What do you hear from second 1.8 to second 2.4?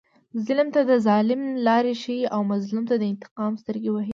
ښیي